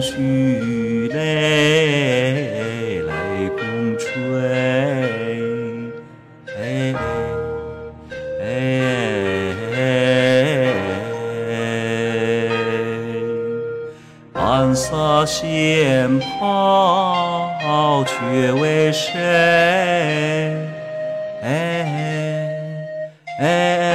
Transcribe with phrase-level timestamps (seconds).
[0.00, 3.10] 绪泪，泪
[3.56, 4.06] 共吹。
[14.32, 19.12] 暗撒仙袍，却为谁？
[23.38, 23.85] 是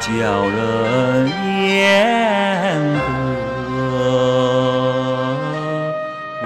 [0.00, 0.08] 叫
[0.48, 0.54] 人
[1.66, 1.72] 言
[2.94, 3.02] 得
[6.42, 6.44] 无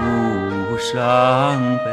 [0.77, 0.89] 伤
[1.83, 1.87] 悲。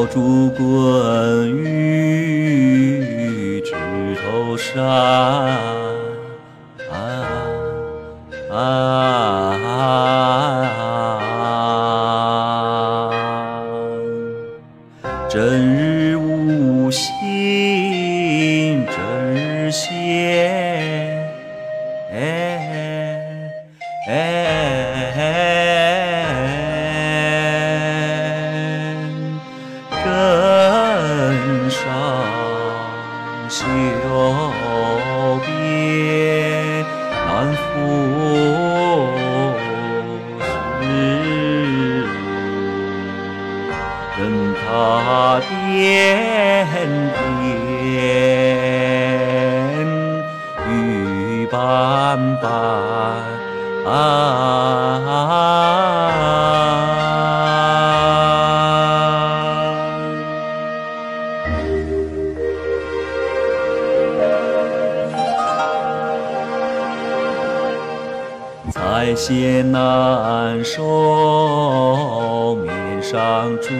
[0.00, 3.74] 炮竹滚雨枝
[4.16, 4.74] 头山，
[15.28, 18.96] 真日无心真
[19.34, 21.20] 日现。
[24.06, 25.49] 根
[33.60, 33.66] 久
[35.44, 35.46] 别
[37.26, 37.60] 难复
[40.80, 40.84] 是，
[44.16, 44.20] 任
[44.54, 44.64] 他
[45.46, 45.52] 颠
[47.20, 47.28] 颠
[50.66, 50.70] 雨
[51.52, 51.54] 斑
[52.40, 52.48] 斑。
[68.72, 73.70] 彩线难收，面上珠。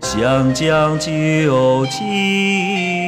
[0.00, 3.05] 想将酒尽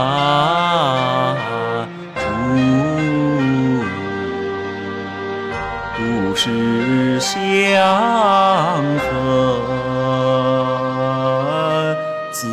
[0.00, 1.36] 啊，
[2.14, 2.20] 主
[5.96, 7.36] 不是相
[8.98, 9.06] 和，
[12.32, 12.48] 子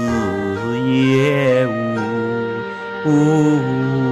[0.86, 1.66] 也
[3.06, 4.07] 无。